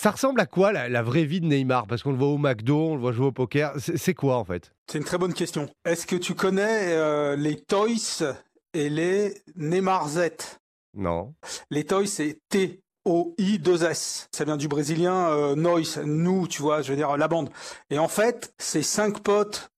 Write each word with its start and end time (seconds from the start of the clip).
Ça 0.00 0.12
ressemble 0.12 0.40
à 0.40 0.46
quoi 0.46 0.72
la, 0.72 0.88
la 0.88 1.02
vraie 1.02 1.24
vie 1.24 1.42
de 1.42 1.46
Neymar? 1.46 1.86
Parce 1.86 2.02
qu'on 2.02 2.12
le 2.12 2.16
voit 2.16 2.28
au 2.28 2.38
McDo, 2.38 2.92
on 2.92 2.94
le 2.94 3.00
voit 3.02 3.12
jouer 3.12 3.26
au 3.26 3.32
poker. 3.32 3.74
C'est 3.76 4.14
quoi 4.14 4.38
en 4.38 4.46
fait? 4.46 4.72
C'est 4.90 4.96
une 4.96 5.04
très 5.04 5.18
bonne 5.18 5.34
question. 5.34 5.68
Est-ce 5.84 6.06
que 6.06 6.16
tu 6.16 6.34
connais 6.34 6.94
euh, 6.94 7.36
les 7.36 7.60
Toys 7.60 8.32
et 8.72 8.88
les 8.88 9.34
Neymarzettes 9.56 10.58
Non. 10.96 11.34
Les 11.70 11.84
Toys, 11.84 12.06
c'est 12.06 12.38
T. 12.48 12.80
O-I-2-S. 13.04 14.28
Ça 14.32 14.44
vient 14.46 14.56
du 14.56 14.68
brésilien 14.68 15.32
euh, 15.32 15.54
Noise, 15.54 16.00
nous, 16.02 16.48
tu 16.48 16.62
vois, 16.62 16.80
je 16.80 16.92
veux 16.92 16.96
dire 16.96 17.18
la 17.18 17.28
bande. 17.28 17.50
Et 17.90 17.98
en 17.98 18.08
fait, 18.08 18.54
c'est 18.56 18.82
cinq 18.82 19.20
potes 19.20 19.70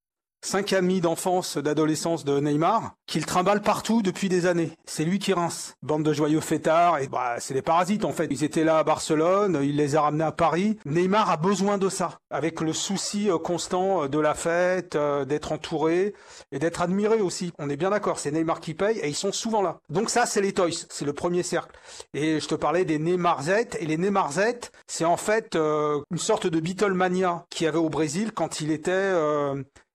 cinq 0.43 0.73
amis 0.73 1.01
d'enfance, 1.01 1.57
d'adolescence 1.57 2.25
de 2.25 2.39
Neymar, 2.41 2.95
qu'il 3.07 3.25
trimballe 3.25 3.63
partout 3.63 4.03
depuis 4.03 4.29
des 4.29 4.47
années. 4.47 4.73
C'est 4.85 5.05
lui 5.05 5.19
qui 5.19 5.33
rince. 5.33 5.75
Bande 5.83 6.03
de 6.03 6.13
joyeux 6.13 6.41
fêtards, 6.41 6.99
et 6.99 7.09
bah, 7.09 7.37
c'est 7.39 7.55
des 7.55 7.63
parasites 7.63 8.05
en 8.05 8.13
fait. 8.13 8.27
Ils 8.31 8.45
étaient 8.45 8.65
là 8.65 8.79
à 8.79 8.85
Barcelone, 8.85 9.61
il 9.63 9.77
les 9.77 9.97
a 9.97 10.03
ramenés 10.03 10.25
à 10.25 10.33
Paris. 10.33 10.79
Neymar 10.85 11.31
a 11.31 11.37
besoin 11.37 11.79
de 11.79 11.89
ça, 11.89 12.19
avec 12.31 12.61
le 12.61 12.73
souci 12.73 13.31
euh, 13.31 13.39
constant 13.39 14.05
euh, 14.05 14.09
de 14.09 14.19
la 14.19 14.35
fête, 14.35 14.97
euh, 14.97 15.25
d'être 15.25 15.53
entouré 15.53 16.15
et 16.51 16.59
d'être 16.59 16.83
admiré 16.83 17.21
aussi. 17.21 17.53
On 17.59 17.71
est 17.71 17.77
bien 17.77 17.91
d'accord, 17.91 18.19
c'est 18.19 18.33
Neymar 18.33 18.61
qui 18.61 18.75
paye 18.75 18.99
et 18.99 19.09
ils 19.09 19.15
sont 19.15 19.33
souvent 19.33 19.63
là. 19.63 19.79
Donc 19.89 20.11
ça, 20.11 20.27
c'est 20.27 20.41
les 20.41 20.53
Toys, 20.53 20.87
c'est 20.89 21.05
le 21.05 21.13
premier 21.13 21.43
cercle. 21.43 21.77
Et 22.15 22.41
je 22.41 22.49
te 22.49 22.55
parlais 22.55 22.85
des 22.85 22.99
Neymarzettes, 22.99 23.77
et 23.81 23.87
les 23.87 23.97
Neymarzettes, 23.97 24.73
c'est 24.87 25.05
en 25.05 25.17
fait 25.17 25.57
une 25.57 26.19
sorte 26.19 26.47
de 26.47 26.61
Beatlemania 26.61 27.45
qu'il 27.51 27.65
y 27.65 27.69
avait 27.69 27.79
au 27.79 27.89
Brésil 27.89 28.33
quand 28.33 28.61
il 28.61 28.71
était... 28.71 29.13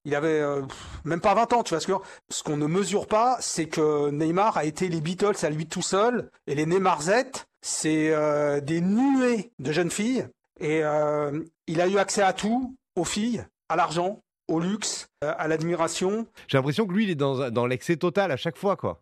il 0.07 0.15
avait 0.15 0.39
euh, 0.39 0.61
même 1.03 1.19
pas 1.19 1.33
20 1.33 1.53
ans, 1.53 1.63
tu 1.63 1.73
vois 1.73 1.81
ce 1.81 1.87
que 1.87 1.93
ce 2.29 2.41
qu'on 2.41 2.55
ne 2.55 2.65
mesure 2.65 3.07
pas, 3.07 3.35
c'est 3.41 3.67
que 3.67 4.09
Neymar 4.09 4.57
a 4.57 4.63
été 4.63 4.87
les 4.87 5.01
Beatles 5.01 5.35
à 5.45 5.49
lui 5.49 5.67
tout 5.67 5.81
seul 5.81 6.31
et 6.47 6.55
les 6.55 6.65
Neymarzettes, 6.65 7.45
c'est 7.61 8.11
euh, 8.11 8.61
des 8.61 8.79
nuées 8.79 9.51
de 9.59 9.71
jeunes 9.73 9.91
filles 9.91 10.25
et 10.61 10.81
euh, 10.81 11.43
il 11.67 11.81
a 11.81 11.87
eu 11.87 11.97
accès 11.97 12.21
à 12.21 12.31
tout, 12.31 12.73
aux 12.95 13.03
filles, 13.03 13.45
à 13.67 13.75
l'argent, 13.75 14.21
au 14.47 14.61
luxe, 14.61 15.09
à 15.21 15.49
l'admiration. 15.49 16.25
J'ai 16.47 16.57
l'impression 16.57 16.87
que 16.87 16.93
lui, 16.93 17.03
il 17.03 17.09
est 17.09 17.15
dans, 17.15 17.51
dans 17.51 17.65
l'excès 17.65 17.97
total 17.97 18.31
à 18.31 18.37
chaque 18.37 18.57
fois, 18.57 18.77
quoi. 18.77 19.01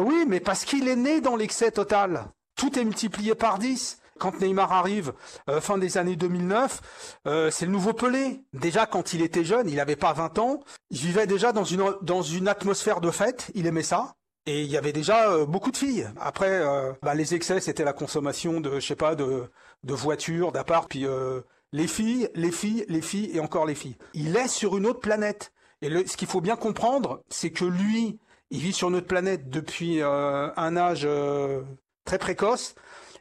Oui, 0.00 0.24
mais 0.28 0.38
parce 0.38 0.64
qu'il 0.64 0.86
est 0.86 0.96
né 0.96 1.20
dans 1.20 1.34
l'excès 1.34 1.72
total. 1.72 2.26
Tout 2.56 2.78
est 2.78 2.84
multiplié 2.84 3.34
par 3.34 3.58
10. 3.58 3.98
Quand 4.18 4.40
Neymar 4.40 4.72
arrive, 4.72 5.12
euh, 5.48 5.60
fin 5.60 5.78
des 5.78 5.98
années 5.98 6.16
2009, 6.16 7.18
euh, 7.26 7.50
c'est 7.50 7.66
le 7.66 7.72
nouveau 7.72 7.92
Pelé. 7.92 8.42
Déjà, 8.52 8.86
quand 8.86 9.12
il 9.12 9.22
était 9.22 9.44
jeune, 9.44 9.68
il 9.68 9.76
n'avait 9.76 9.96
pas 9.96 10.12
20 10.12 10.38
ans, 10.38 10.60
il 10.90 10.98
vivait 10.98 11.26
déjà 11.26 11.52
dans 11.52 11.64
une, 11.64 11.94
dans 12.02 12.22
une 12.22 12.48
atmosphère 12.48 13.00
de 13.00 13.10
fête, 13.10 13.50
il 13.54 13.66
aimait 13.66 13.82
ça. 13.82 14.14
Et 14.46 14.62
il 14.62 14.70
y 14.70 14.76
avait 14.76 14.92
déjà 14.92 15.30
euh, 15.30 15.46
beaucoup 15.46 15.70
de 15.70 15.76
filles. 15.76 16.06
Après, 16.20 16.50
euh, 16.50 16.92
bah, 17.02 17.14
les 17.14 17.34
excès, 17.34 17.60
c'était 17.60 17.84
la 17.84 17.94
consommation 17.94 18.60
de, 18.60 18.78
je 18.78 18.86
sais 18.86 18.96
pas, 18.96 19.14
de, 19.14 19.50
de 19.84 19.94
voitures, 19.94 20.52
d'appart, 20.52 20.88
puis 20.88 21.06
euh, 21.06 21.40
les 21.72 21.86
filles, 21.86 22.28
les 22.34 22.52
filles, 22.52 22.84
les 22.88 23.02
filles 23.02 23.30
et 23.34 23.40
encore 23.40 23.66
les 23.66 23.74
filles. 23.74 23.96
Il 24.14 24.36
est 24.36 24.48
sur 24.48 24.76
une 24.76 24.86
autre 24.86 25.00
planète. 25.00 25.52
Et 25.82 25.88
le, 25.88 26.06
ce 26.06 26.16
qu'il 26.16 26.28
faut 26.28 26.40
bien 26.40 26.56
comprendre, 26.56 27.22
c'est 27.28 27.50
que 27.50 27.64
lui, 27.64 28.18
il 28.50 28.60
vit 28.60 28.72
sur 28.72 28.90
notre 28.90 29.06
planète 29.06 29.50
depuis 29.50 30.00
euh, 30.00 30.50
un 30.56 30.76
âge 30.76 31.02
euh, 31.04 31.62
très 32.04 32.18
précoce. 32.18 32.74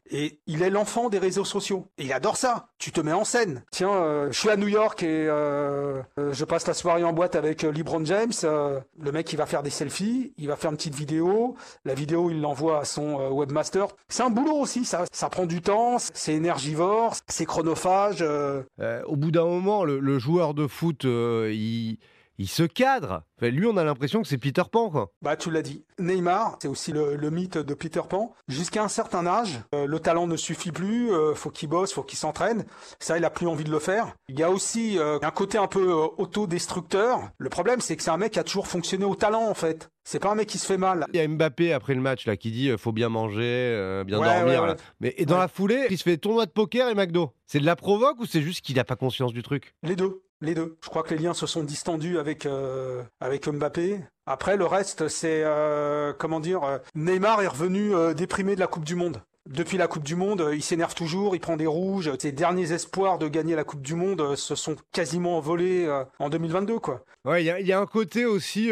Et 0.09 0.39
il 0.47 0.61
est 0.61 0.69
l'enfant 0.69 1.09
des 1.09 1.17
réseaux 1.17 1.45
sociaux. 1.45 1.87
Et 1.97 2.03
il 2.03 2.13
adore 2.13 2.37
ça. 2.37 2.67
Tu 2.77 2.91
te 2.91 2.99
mets 3.01 3.13
en 3.13 3.23
scène. 3.23 3.63
Tiens, 3.71 3.93
euh, 3.93 4.27
je 4.31 4.37
suis 4.39 4.49
à 4.49 4.57
New 4.57 4.67
York 4.67 5.01
et 5.01 5.27
euh, 5.27 6.01
euh, 6.19 6.33
je 6.33 6.45
passe 6.45 6.67
la 6.67 6.73
soirée 6.73 7.03
en 7.03 7.13
boîte 7.13 7.35
avec 7.35 7.63
LeBron 7.63 8.03
James. 8.05 8.31
Euh, 8.43 8.79
le 8.99 9.11
mec, 9.11 9.31
il 9.31 9.37
va 9.37 9.45
faire 9.45 9.63
des 9.63 9.69
selfies, 9.69 10.33
il 10.37 10.47
va 10.49 10.55
faire 10.57 10.71
une 10.71 10.77
petite 10.77 10.95
vidéo. 10.95 11.55
La 11.85 11.93
vidéo, 11.93 12.29
il 12.29 12.41
l'envoie 12.41 12.79
à 12.81 12.85
son 12.85 13.19
euh, 13.21 13.29
webmaster. 13.29 13.87
C'est 14.09 14.23
un 14.23 14.29
boulot 14.29 14.57
aussi, 14.57 14.83
ça. 14.85 15.05
Ça 15.11 15.29
prend 15.29 15.45
du 15.45 15.61
temps, 15.61 15.97
c'est 15.99 16.33
énergivore, 16.33 17.15
c'est 17.27 17.45
chronophage. 17.45 18.17
euh. 18.21 18.63
Euh, 18.81 19.01
au 19.05 19.15
bout 19.15 19.31
d'un 19.31 19.45
moment, 19.45 19.83
le, 19.85 19.99
le 19.99 20.19
joueur 20.19 20.53
de 20.53 20.67
foot, 20.67 21.05
euh, 21.05 21.49
il, 21.53 21.97
il 22.37 22.47
se 22.47 22.63
cadre. 22.63 23.23
Enfin, 23.37 23.49
lui, 23.51 23.65
on 23.67 23.77
a 23.77 23.83
l'impression 23.83 24.21
que 24.21 24.27
c'est 24.27 24.37
Peter 24.37 24.63
Pan, 24.71 24.89
quoi. 24.89 25.11
Bah, 25.21 25.35
tu 25.35 25.51
l'as 25.51 25.61
dit. 25.61 25.85
Neymar, 25.99 26.57
c'est 26.61 26.67
aussi 26.67 26.91
le, 26.91 27.15
le 27.15 27.29
mythe 27.29 27.57
de 27.57 27.73
Peter 27.73 28.01
Pan. 28.09 28.33
Jusqu'à 28.47 28.83
un 28.83 28.87
certain 28.87 29.25
âge, 29.27 29.59
euh, 29.75 29.85
le 29.85 29.99
talent 29.99 30.27
ne 30.27 30.35
suffit 30.37 30.71
plus. 30.71 31.11
euh, 31.11 31.35
faut 31.35 31.49
qu'il 31.51 31.69
bosse, 31.69 31.93
faut 31.93 32.03
qu'il 32.03 32.17
s'entraîne. 32.17 32.65
Ça, 32.99 33.17
il 33.17 33.25
a 33.25 33.29
plus 33.29 33.47
envie 33.47 33.63
de 33.63 33.71
le 33.71 33.79
faire. 33.79 34.15
Il 34.29 34.39
y 34.39 34.43
a 34.43 34.49
aussi 34.49 34.97
euh, 34.97 35.19
un 35.21 35.31
côté 35.31 35.57
un 35.57 35.67
peu 35.67 35.89
euh, 35.91 36.07
autodestructeur. 36.17 37.29
Le 37.37 37.49
problème, 37.49 37.81
c'est 37.81 37.95
que 37.95 38.03
c'est 38.03 38.11
un 38.11 38.17
mec 38.17 38.33
qui 38.33 38.39
a 38.39 38.43
toujours 38.43 38.67
fonctionné 38.67 39.05
au 39.05 39.15
talent, 39.15 39.47
en 39.49 39.53
fait. 39.53 39.89
C'est 40.05 40.19
pas 40.19 40.31
un 40.31 40.35
mec 40.35 40.47
qui 40.49 40.57
se 40.57 40.65
fait 40.65 40.77
mal. 40.77 41.05
Il 41.13 41.17
y 41.17 41.19
a 41.23 41.27
Mbappé 41.27 41.71
après 41.71 41.93
le 41.95 42.01
match 42.01 42.25
là 42.27 42.35
qui 42.35 42.51
dit 42.51 42.69
euh, 42.69 42.77
faut 42.77 42.91
bien 42.91 43.07
manger, 43.09 43.39
euh, 43.41 44.03
bien 44.03 44.19
Ouais, 44.19 44.25
dormir. 44.25 44.45
ouais, 44.61 44.67
là. 44.67 44.73
ouais. 44.73 44.79
Mais 44.99 45.13
et 45.17 45.25
dans 45.25 45.37
la 45.37 45.47
foulée, 45.47 45.87
il 45.89 45.97
se 45.97 46.03
fait 46.03 46.17
tournoi 46.17 46.45
de 46.45 46.51
poker 46.51 46.89
et 46.89 46.93
McDo. 46.95 47.31
C'est 47.45 47.59
de 47.59 47.65
la 47.65 47.75
provoque 47.77 48.19
ou 48.19 48.25
c'est 48.25 48.41
juste 48.41 48.61
qu'il 48.65 48.75
n'a 48.75 48.83
pas 48.83 48.97
conscience 48.97 49.31
du 49.31 49.43
truc? 49.43 49.75
Les 49.81 49.95
deux, 49.95 50.21
les 50.43 50.53
deux. 50.55 50.77
Je 50.83 50.89
crois 50.89 51.01
que 51.03 51.13
les 51.15 51.21
liens 51.21 51.33
se 51.33 51.47
sont 51.47 51.63
distendus 51.63 52.19
avec 52.19 52.45
euh, 52.45 53.01
avec 53.19 53.47
Mbappé. 53.47 53.99
Après, 54.25 54.55
le 54.57 54.65
reste, 54.65 55.07
c'est 55.07 55.41
euh, 55.43 56.13
comment 56.17 56.39
dire. 56.39 56.63
euh, 56.63 56.77
Neymar 56.95 57.41
est 57.41 57.47
revenu 57.47 57.95
euh, 57.95 58.13
déprimé 58.13 58.55
de 58.55 58.59
la 58.59 58.67
Coupe 58.67 58.85
du 58.85 58.95
Monde. 58.95 59.21
Depuis 59.49 59.77
la 59.77 59.87
Coupe 59.87 60.03
du 60.03 60.15
Monde, 60.15 60.51
il 60.53 60.63
s'énerve 60.63 60.93
toujours, 60.95 61.35
il 61.35 61.39
prend 61.41 61.57
des 61.57 61.67
rouges. 61.67 62.09
Ses 62.17 62.31
derniers 62.31 62.71
espoirs 62.71 63.17
de 63.17 63.27
gagner 63.27 63.55
la 63.55 63.65
Coupe 63.65 63.81
du 63.81 63.93
Monde 63.95 64.37
se 64.37 64.55
sont 64.55 64.77
quasiment 64.93 65.37
envolés 65.37 65.85
en 66.19 66.29
2022, 66.29 66.79
quoi. 66.79 67.03
Ouais, 67.25 67.43
il 67.43 67.47
y, 67.47 67.49
a- 67.49 67.59
il 67.59 67.67
y 67.67 67.73
a 67.73 67.79
un 67.81 67.85
côté 67.85 68.25
aussi 68.25 68.71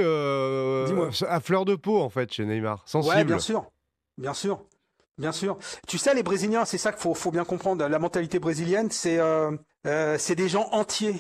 à 1.28 1.40
fleur 1.42 1.66
de 1.66 1.76
peau 1.76 2.00
en 2.02 2.10
fait 2.10 2.32
chez 2.32 2.46
Neymar, 2.46 2.84
sensible. 2.86 3.16
Ouais, 3.16 3.24
bien 3.26 3.40
sûr, 3.40 3.66
bien 4.18 4.34
sûr, 4.34 4.62
bien 5.18 5.32
sûr. 5.34 5.58
Tu 5.88 5.98
sais, 5.98 6.14
les 6.14 6.24
Brésiliens, 6.24 6.66
c'est 6.66 6.78
ça 6.78 6.92
qu'il 6.92 7.02
faut, 7.02 7.14
faut 7.14 7.32
bien 7.32 7.44
comprendre. 7.44 7.86
La 7.88 8.00
mentalité 8.00 8.40
brésilienne, 8.40 8.90
c'est 8.92 9.20
euh, 9.20 9.52
euh, 9.88 10.18
c'est 10.18 10.36
des 10.36 10.48
gens 10.50 10.70
entiers. 10.72 11.16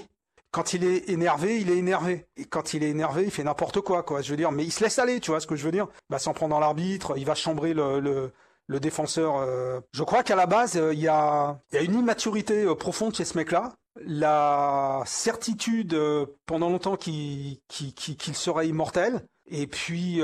Quand 0.52 0.74
il 0.74 0.84
est 0.84 1.10
énervé, 1.10 1.60
il 1.62 1.70
est 1.72 1.78
énervé. 1.78 2.28
Et 2.36 2.46
quand 2.46 2.74
il 2.74 2.84
est 2.84 2.90
énervé, 2.90 3.24
il 3.24 3.32
fait 3.32 3.44
n'importe 3.44 3.80
quoi, 3.82 4.04
quoi. 4.04 4.22
Je 4.22 4.32
veux 4.32 4.38
dire, 4.38 4.52
mais 4.52 4.64
il 4.66 4.72
se 4.72 4.84
laisse 4.84 5.00
aller, 5.00 5.20
tu 5.22 5.32
vois 5.32 5.40
ce 5.40 5.48
que 5.48 5.56
je 5.56 5.64
veux 5.64 5.72
dire 5.72 5.88
Bah, 6.10 6.20
s'en 6.20 6.34
prend 6.34 6.48
dans 6.50 6.60
l'arbitre, 6.60 7.14
il 7.18 7.26
va 7.26 7.36
chambrer 7.36 7.74
le, 7.74 8.00
le, 8.02 8.32
le 8.68 8.80
défenseur. 8.82 9.38
euh. 9.38 9.80
Je 9.94 10.04
crois 10.04 10.24
qu'à 10.24 10.36
la 10.36 10.46
base, 10.48 10.76
euh, 10.76 10.94
il 10.94 11.00
y, 11.00 11.08
a, 11.08 11.58
y 11.72 11.78
a 11.78 11.82
une 11.82 11.96
immaturité 11.96 12.64
euh, 12.66 12.76
profonde 12.76 13.16
chez 13.16 13.24
ce 13.26 13.38
mec-là. 13.38 13.72
La 14.06 15.04
certitude 15.06 15.98
pendant 16.46 16.70
longtemps 16.70 16.96
qu'il 16.96 17.58
qu'il- 17.68 17.94
qu'il 17.94 18.36
serait 18.36 18.68
immortel. 18.68 19.26
Et 19.54 19.68
puis, 19.68 20.22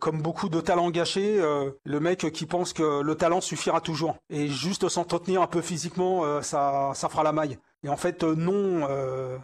comme 0.00 0.20
beaucoup 0.20 0.48
de 0.50 0.60
talents 0.60 0.90
gâchés, 0.90 1.38
le 1.40 2.00
mec 2.00 2.30
qui 2.32 2.44
pense 2.44 2.72
que 2.74 3.00
le 3.00 3.14
talent 3.14 3.40
suffira 3.40 3.80
toujours. 3.80 4.16
Et 4.28 4.48
juste 4.48 4.88
s'entretenir 4.88 5.40
un 5.40 5.46
peu 5.46 5.62
physiquement, 5.62 6.42
ça, 6.42 6.92
ça 6.94 7.08
fera 7.08 7.22
la 7.22 7.32
maille. 7.32 7.58
Et 7.84 7.88
en 7.88 7.96
fait, 7.96 8.24
euh, 8.24 8.34
non, 8.34 8.88
euh, 8.88 9.38